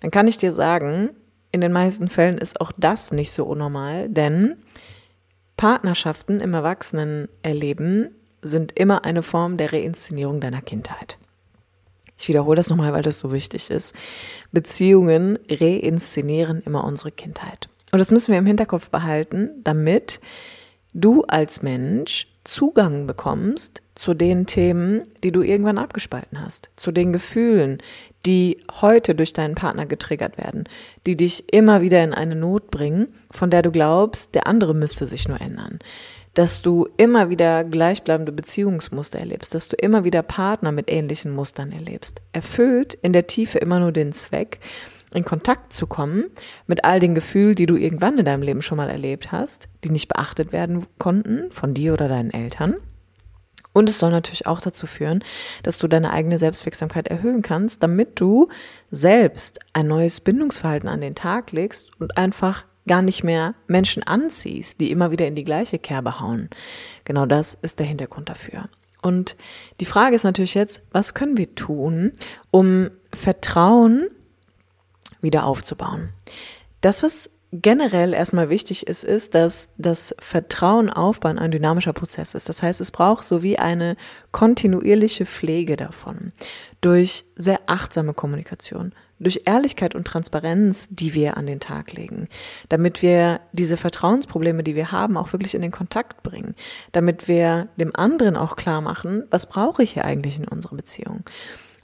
dann 0.00 0.10
kann 0.10 0.28
ich 0.28 0.38
dir 0.38 0.52
sagen, 0.52 1.10
in 1.52 1.60
den 1.60 1.72
meisten 1.72 2.08
Fällen 2.08 2.38
ist 2.38 2.60
auch 2.60 2.72
das 2.76 3.12
nicht 3.12 3.32
so 3.32 3.44
unnormal, 3.44 4.08
denn 4.08 4.56
Partnerschaften 5.56 6.40
im 6.40 6.54
Erwachsenenerleben 6.54 8.14
sind 8.42 8.72
immer 8.78 9.04
eine 9.04 9.22
Form 9.22 9.56
der 9.56 9.72
Reinszenierung 9.72 10.40
deiner 10.40 10.62
Kindheit. 10.62 11.18
Ich 12.18 12.28
wiederhole 12.28 12.56
das 12.56 12.68
nochmal, 12.68 12.92
weil 12.92 13.02
das 13.02 13.20
so 13.20 13.32
wichtig 13.32 13.70
ist. 13.70 13.94
Beziehungen 14.52 15.38
reinszenieren 15.48 16.62
immer 16.62 16.84
unsere 16.84 17.12
Kindheit. 17.12 17.68
Und 17.92 17.98
das 18.00 18.10
müssen 18.10 18.32
wir 18.32 18.38
im 18.38 18.46
Hinterkopf 18.46 18.90
behalten, 18.90 19.50
damit 19.64 20.20
du 20.94 21.22
als 21.24 21.62
Mensch 21.62 22.28
Zugang 22.44 23.06
bekommst 23.06 23.82
zu 23.94 24.14
den 24.14 24.46
Themen, 24.46 25.02
die 25.22 25.32
du 25.32 25.42
irgendwann 25.42 25.76
abgespalten 25.76 26.42
hast, 26.42 26.70
zu 26.76 26.92
den 26.92 27.12
Gefühlen, 27.12 27.78
die 28.24 28.62
heute 28.80 29.14
durch 29.14 29.34
deinen 29.34 29.54
Partner 29.54 29.84
getriggert 29.84 30.38
werden, 30.38 30.64
die 31.06 31.16
dich 31.16 31.52
immer 31.52 31.82
wieder 31.82 32.02
in 32.02 32.14
eine 32.14 32.36
Not 32.36 32.70
bringen, 32.70 33.08
von 33.30 33.50
der 33.50 33.62
du 33.62 33.70
glaubst, 33.70 34.34
der 34.34 34.46
andere 34.46 34.74
müsste 34.74 35.06
sich 35.06 35.28
nur 35.28 35.40
ändern. 35.40 35.78
Dass 36.32 36.62
du 36.62 36.88
immer 36.96 37.28
wieder 37.28 37.64
gleichbleibende 37.64 38.32
Beziehungsmuster 38.32 39.18
erlebst, 39.18 39.54
dass 39.54 39.68
du 39.68 39.76
immer 39.76 40.04
wieder 40.04 40.22
Partner 40.22 40.72
mit 40.72 40.90
ähnlichen 40.90 41.32
Mustern 41.32 41.72
erlebst. 41.72 42.22
Erfüllt 42.32 42.94
in 42.94 43.12
der 43.12 43.26
Tiefe 43.26 43.58
immer 43.58 43.80
nur 43.80 43.92
den 43.92 44.12
Zweck, 44.12 44.60
in 45.12 45.24
Kontakt 45.24 45.72
zu 45.72 45.86
kommen 45.86 46.26
mit 46.66 46.84
all 46.84 47.00
den 47.00 47.14
Gefühlen, 47.14 47.54
die 47.54 47.66
du 47.66 47.76
irgendwann 47.76 48.18
in 48.18 48.24
deinem 48.24 48.42
Leben 48.42 48.62
schon 48.62 48.76
mal 48.76 48.90
erlebt 48.90 49.32
hast, 49.32 49.68
die 49.84 49.90
nicht 49.90 50.08
beachtet 50.08 50.52
werden 50.52 50.86
konnten 50.98 51.50
von 51.50 51.74
dir 51.74 51.92
oder 51.92 52.08
deinen 52.08 52.30
Eltern. 52.30 52.76
Und 53.72 53.88
es 53.88 53.98
soll 53.98 54.10
natürlich 54.10 54.46
auch 54.46 54.60
dazu 54.60 54.86
führen, 54.86 55.22
dass 55.62 55.78
du 55.78 55.88
deine 55.88 56.10
eigene 56.12 56.38
Selbstwirksamkeit 56.38 57.08
erhöhen 57.08 57.42
kannst, 57.42 57.82
damit 57.82 58.20
du 58.20 58.48
selbst 58.90 59.60
ein 59.72 59.86
neues 59.86 60.20
Bindungsverhalten 60.20 60.88
an 60.88 61.00
den 61.00 61.14
Tag 61.14 61.52
legst 61.52 61.88
und 62.00 62.16
einfach 62.16 62.64
gar 62.88 63.02
nicht 63.02 63.22
mehr 63.22 63.54
Menschen 63.68 64.02
anziehst, 64.02 64.80
die 64.80 64.90
immer 64.90 65.12
wieder 65.12 65.26
in 65.28 65.36
die 65.36 65.44
gleiche 65.44 65.78
Kerbe 65.78 66.20
hauen. 66.20 66.48
Genau 67.04 67.26
das 67.26 67.54
ist 67.54 67.78
der 67.78 67.86
Hintergrund 67.86 68.28
dafür. 68.28 68.68
Und 69.00 69.36
die 69.80 69.86
Frage 69.86 70.16
ist 70.16 70.24
natürlich 70.24 70.54
jetzt, 70.54 70.82
was 70.90 71.14
können 71.14 71.36
wir 71.36 71.54
tun, 71.54 72.12
um 72.50 72.90
Vertrauen 73.14 74.08
wieder 75.20 75.44
aufzubauen. 75.44 76.10
Das, 76.80 77.02
was 77.02 77.30
generell 77.52 78.12
erstmal 78.12 78.50
wichtig 78.50 78.86
ist, 78.86 79.04
ist, 79.04 79.34
dass 79.34 79.68
das 79.78 80.14
Vertrauen 80.18 80.90
aufbauen 80.90 81.38
ein 81.38 81.50
dynamischer 81.50 81.92
Prozess 81.92 82.34
ist. 82.34 82.48
Das 82.48 82.62
heißt, 82.62 82.80
es 82.80 82.90
braucht 82.90 83.24
so 83.24 83.42
wie 83.42 83.58
eine 83.58 83.96
kontinuierliche 84.32 85.24
Pflege 85.24 85.76
davon 85.76 86.32
durch 86.80 87.24
sehr 87.36 87.60
achtsame 87.66 88.12
Kommunikation, 88.12 88.92
durch 89.18 89.42
Ehrlichkeit 89.46 89.94
und 89.94 90.06
Transparenz, 90.06 90.88
die 90.90 91.14
wir 91.14 91.36
an 91.36 91.46
den 91.46 91.58
Tag 91.58 91.92
legen, 91.92 92.28
damit 92.68 93.02
wir 93.02 93.40
diese 93.52 93.76
Vertrauensprobleme, 93.76 94.62
die 94.62 94.76
wir 94.76 94.92
haben, 94.92 95.16
auch 95.16 95.32
wirklich 95.32 95.54
in 95.54 95.62
den 95.62 95.72
Kontakt 95.72 96.22
bringen, 96.22 96.54
damit 96.92 97.28
wir 97.28 97.68
dem 97.76 97.96
anderen 97.96 98.36
auch 98.36 98.56
klar 98.56 98.80
machen, 98.80 99.24
was 99.30 99.46
brauche 99.46 99.82
ich 99.82 99.92
hier 99.94 100.04
eigentlich 100.04 100.38
in 100.38 100.46
unserer 100.46 100.76
Beziehung. 100.76 101.24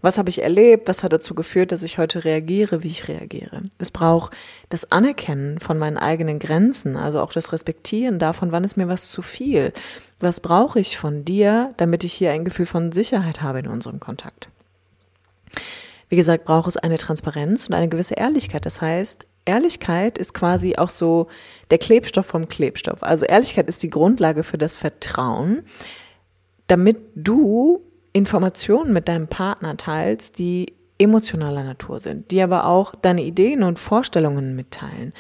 Was 0.05 0.19
habe 0.19 0.29
ich 0.29 0.43
erlebt? 0.43 0.87
Was 0.87 1.03
hat 1.03 1.15
dazu 1.15 1.35
geführt, 1.35 1.73
dass 1.73 1.83
ich 1.83 1.97
heute 1.97 2.27
reagiere, 2.27 2.83
wie 2.83 2.89
ich 2.89 3.09
reagiere? 3.09 3.63
Es 3.79 3.91
braucht 3.91 4.35
das 4.69 4.93
Anerkennen 4.93 5.61
von 5.61 5.79
meinen 5.79 5.97
eigenen 5.97 6.39
Grenzen, 6.39 6.99
also 6.99 7.23
auch 7.23 7.33
das 7.33 7.55
Respektieren 7.55 8.19
davon, 8.19 8.53
wann 8.53 8.65
ist 8.65 8.77
mir 8.77 8.87
was 8.87 9.11
zu 9.11 9.23
viel? 9.23 9.73
Was 10.21 10.41
brauche 10.41 10.79
ich 10.79 10.99
von 10.99 11.25
dir, 11.25 11.73
damit 11.79 12.05
ich 12.05 12.13
hier 12.13 12.33
ein 12.33 12.45
Gefühl 12.45 12.67
von 12.67 12.93
Sicherheit 12.93 13.41
habe 13.41 13.61
in 13.61 13.67
unserem 13.67 13.99
Kontakt? 13.99 14.51
Wie 16.11 16.17
gesagt, 16.17 16.45
braucht 16.45 16.69
es 16.69 16.77
eine 16.77 16.99
Transparenz 16.99 17.67
und 17.67 17.75
eine 17.75 17.89
gewisse 17.89 18.17
Ehrlichkeit. 18.17 18.67
Das 18.67 18.83
heißt, 18.83 19.27
Ehrlichkeit 19.47 20.19
ist 20.19 20.35
quasi 20.35 20.77
auch 20.77 20.91
so 20.91 21.29
der 21.71 21.79
Klebstoff 21.79 22.27
vom 22.27 22.47
Klebstoff. 22.49 23.03
Also 23.03 23.25
Ehrlichkeit 23.25 23.71
ist 23.71 23.83
die 23.83 23.89
Grundlage 23.89 24.45
für 24.45 24.59
das 24.59 24.77
Vertrauen, 24.77 25.65
damit 26.67 26.99
du 27.15 27.81
Informationen 28.15 28.93
mit 28.93 29.09
deinem 29.09 29.27
Partner 29.27 29.77
teilst, 29.77 30.39
die 30.39 30.73
emotionaler 30.99 31.65
Natur 31.65 31.99
sind, 31.99 32.31
die 32.31 32.41
aber 32.41 32.67
auch 32.67 32.95
deine 32.95 33.25
Ideen 33.25 33.65
und 33.65 33.79
Vorstellungen 33.79 34.55
mitteilen. 34.55 35.13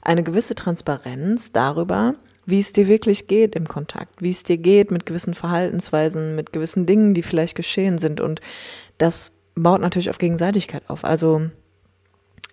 Eine 0.00 0.22
gewisse 0.22 0.54
Transparenz 0.54 1.52
darüber, 1.52 2.14
wie 2.46 2.58
es 2.58 2.72
dir 2.72 2.88
wirklich 2.88 3.26
geht 3.26 3.54
im 3.54 3.68
Kontakt, 3.68 4.22
wie 4.22 4.30
es 4.30 4.42
dir 4.42 4.56
geht 4.56 4.90
mit 4.90 5.04
gewissen 5.04 5.34
Verhaltensweisen, 5.34 6.34
mit 6.34 6.54
gewissen 6.54 6.86
Dingen, 6.86 7.12
die 7.12 7.22
vielleicht 7.22 7.54
geschehen 7.54 7.98
sind. 7.98 8.22
Und 8.22 8.40
das 8.96 9.32
baut 9.54 9.82
natürlich 9.82 10.08
auf 10.08 10.16
Gegenseitigkeit 10.16 10.88
auf. 10.88 11.04
Also 11.04 11.50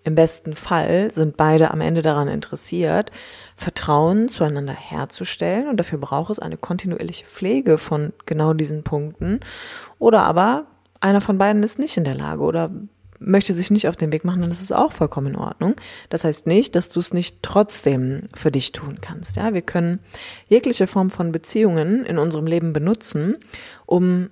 im 0.03 0.15
besten 0.15 0.55
Fall 0.55 1.11
sind 1.11 1.35
beide 1.35 1.71
am 1.71 1.81
Ende 1.81 2.03
daran 2.03 2.27
interessiert, 2.27 3.11
Vertrauen 3.55 4.29
zueinander 4.29 4.73
herzustellen 4.73 5.67
und 5.67 5.77
dafür 5.77 5.97
braucht 5.97 6.29
es 6.29 6.39
eine 6.39 6.57
kontinuierliche 6.57 7.25
Pflege 7.25 7.77
von 7.77 8.13
genau 8.25 8.53
diesen 8.53 8.83
Punkten. 8.83 9.39
Oder 9.97 10.23
aber 10.23 10.67
einer 10.99 11.21
von 11.21 11.37
beiden 11.37 11.63
ist 11.63 11.79
nicht 11.79 11.97
in 11.97 12.03
der 12.03 12.15
Lage 12.15 12.41
oder 12.41 12.69
möchte 13.19 13.55
sich 13.55 13.71
nicht 13.71 13.87
auf 13.87 13.95
den 13.95 14.11
Weg 14.11 14.25
machen, 14.25 14.41
dann 14.41 14.51
ist 14.51 14.61
es 14.61 14.71
auch 14.71 14.91
vollkommen 14.91 15.33
in 15.33 15.35
Ordnung. 15.37 15.75
Das 16.09 16.23
heißt 16.23 16.47
nicht, 16.47 16.75
dass 16.75 16.89
du 16.89 16.99
es 16.99 17.13
nicht 17.13 17.41
trotzdem 17.41 18.29
für 18.33 18.51
dich 18.51 18.71
tun 18.71 18.99
kannst. 19.01 19.37
Ja, 19.37 19.53
wir 19.53 19.61
können 19.61 19.99
jegliche 20.47 20.85
Form 20.85 21.09
von 21.09 21.31
Beziehungen 21.31 22.05
in 22.05 22.17
unserem 22.17 22.45
Leben 22.45 22.73
benutzen, 22.73 23.37
um 23.85 24.29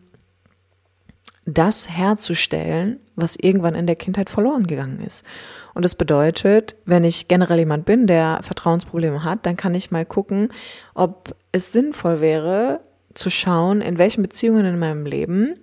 das 1.46 1.90
herzustellen, 1.90 3.00
was 3.16 3.36
irgendwann 3.36 3.76
in 3.76 3.88
der 3.88 3.96
Kindheit 3.96 4.30
verloren 4.30 4.66
gegangen 4.66 5.04
ist. 5.06 5.26
Und 5.74 5.84
das 5.84 5.96
bedeutet, 5.96 6.76
wenn 6.86 7.04
ich 7.04 7.28
generell 7.28 7.60
jemand 7.60 7.86
bin, 7.86 8.08
der 8.08 8.40
Vertrauensprobleme 8.44 9.24
hat, 9.24 9.46
dann 9.46 9.58
kann 9.58 9.76
ich 9.76 9.92
mal 9.92 10.06
gucken, 10.06 10.50
ob 10.94 11.36
es 11.52 11.72
sinnvoll 11.72 12.22
wäre, 12.22 12.82
zu 13.14 13.30
schauen, 13.30 13.82
in 13.82 13.98
welchen 13.98 14.24
Beziehungen 14.24 14.66
in 14.66 14.80
meinem 14.80 15.06
Leben 15.06 15.60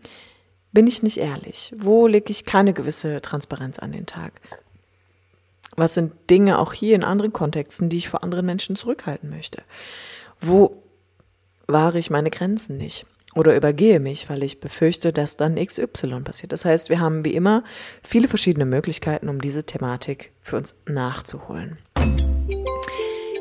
bin 0.72 0.86
ich 0.86 1.02
nicht 1.02 1.18
ehrlich? 1.18 1.72
Wo 1.76 2.06
lege 2.06 2.30
ich 2.30 2.44
keine 2.44 2.72
gewisse 2.72 3.20
Transparenz 3.20 3.78
an 3.78 3.92
den 3.92 4.06
Tag? 4.06 4.40
Was 5.76 5.94
sind 5.94 6.12
Dinge 6.30 6.58
auch 6.58 6.72
hier 6.72 6.94
in 6.94 7.02
anderen 7.02 7.32
Kontexten, 7.32 7.88
die 7.88 7.96
ich 7.96 8.08
vor 8.08 8.22
anderen 8.22 8.46
Menschen 8.46 8.76
zurückhalten 8.76 9.30
möchte? 9.30 9.62
Wo 10.40 10.82
wahre 11.66 11.98
ich 11.98 12.10
meine 12.10 12.30
Grenzen 12.30 12.76
nicht? 12.76 13.06
Oder 13.34 13.56
übergehe 13.56 14.00
mich, 14.00 14.28
weil 14.28 14.42
ich 14.42 14.60
befürchte, 14.60 15.12
dass 15.12 15.36
dann 15.36 15.56
XY 15.56 16.20
passiert. 16.24 16.52
Das 16.52 16.64
heißt, 16.64 16.88
wir 16.88 17.00
haben 17.00 17.24
wie 17.24 17.34
immer 17.34 17.64
viele 18.02 18.28
verschiedene 18.28 18.66
Möglichkeiten, 18.66 19.28
um 19.28 19.40
diese 19.40 19.64
Thematik 19.64 20.32
für 20.42 20.56
uns 20.56 20.74
nachzuholen. 20.86 21.78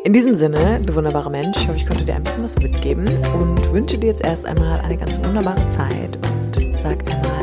In 0.06 0.14
diesem 0.14 0.34
Sinne, 0.34 0.82
du 0.86 0.96
wunderbarer 0.96 1.30
Mensch, 1.30 1.58
ich 1.58 1.68
hoffe, 1.68 1.78
ich 1.78 1.86
konnte 1.86 2.06
dir 2.06 2.16
ein 2.16 2.24
bisschen 2.24 2.44
was 2.44 2.58
mitgeben 2.58 3.06
und 3.34 3.74
wünsche 3.74 3.98
dir 3.98 4.08
jetzt 4.08 4.24
erst 4.24 4.46
einmal 4.46 4.80
eine 4.80 4.98
ganz 4.98 5.18
wunderbare 5.18 5.68
Zeit 5.68 6.18
und 6.18 6.80
sag 6.80 7.00
einmal 7.12 7.40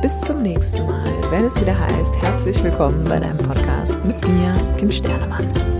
bis 0.00 0.20
zum 0.20 0.42
nächsten 0.42 0.86
Mal, 0.86 1.04
wenn 1.30 1.44
es 1.44 1.60
wieder 1.60 1.78
heißt, 1.78 2.14
herzlich 2.22 2.62
willkommen 2.62 3.02
bei 3.04 3.18
deinem 3.18 3.38
Podcast 3.38 3.98
mit 4.04 4.16
mir, 4.28 4.54
Kim 4.78 4.90
Sternemann. 4.90 5.77